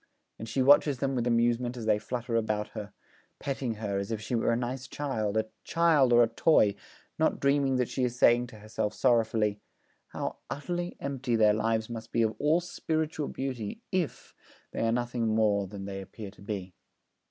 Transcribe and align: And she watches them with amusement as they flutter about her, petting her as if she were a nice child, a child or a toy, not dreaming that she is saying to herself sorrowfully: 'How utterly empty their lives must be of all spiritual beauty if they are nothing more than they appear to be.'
And 0.39 0.49
she 0.49 0.63
watches 0.63 0.97
them 0.97 1.13
with 1.13 1.27
amusement 1.27 1.77
as 1.77 1.85
they 1.85 1.99
flutter 1.99 2.35
about 2.35 2.69
her, 2.69 2.91
petting 3.37 3.75
her 3.75 3.99
as 3.99 4.09
if 4.09 4.19
she 4.19 4.33
were 4.33 4.51
a 4.51 4.57
nice 4.57 4.87
child, 4.87 5.37
a 5.37 5.45
child 5.63 6.11
or 6.11 6.23
a 6.23 6.27
toy, 6.27 6.73
not 7.19 7.39
dreaming 7.39 7.75
that 7.75 7.87
she 7.87 8.03
is 8.03 8.17
saying 8.17 8.47
to 8.47 8.55
herself 8.57 8.95
sorrowfully: 8.95 9.59
'How 10.07 10.37
utterly 10.49 10.97
empty 10.99 11.35
their 11.35 11.53
lives 11.53 11.87
must 11.87 12.11
be 12.11 12.23
of 12.23 12.33
all 12.39 12.61
spiritual 12.61 13.27
beauty 13.27 13.83
if 13.91 14.33
they 14.71 14.79
are 14.87 14.91
nothing 14.91 15.27
more 15.27 15.67
than 15.67 15.85
they 15.85 16.01
appear 16.01 16.31
to 16.31 16.41
be.' 16.41 16.73